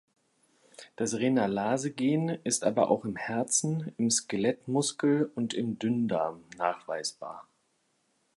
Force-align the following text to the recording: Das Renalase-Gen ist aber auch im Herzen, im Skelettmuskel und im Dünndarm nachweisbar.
Das 0.95 1.13
Renalase-Gen 1.13 2.29
ist 2.43 2.63
aber 2.63 2.89
auch 2.89 3.05
im 3.05 3.15
Herzen, 3.17 3.93
im 3.99 4.09
Skelettmuskel 4.09 5.31
und 5.35 5.53
im 5.53 5.77
Dünndarm 5.77 6.43
nachweisbar. 6.57 7.47